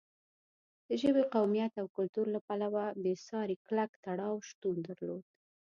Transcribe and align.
د 0.87 0.89
ژبې، 1.01 1.23
قومیت 1.33 1.73
او 1.81 1.87
کلتور 1.97 2.25
له 2.35 2.39
پلوه 2.47 2.85
بېساری 3.03 3.55
کلک 3.65 3.91
تړاو 4.05 4.35
شتون 4.49 4.75
درلود. 4.87 5.23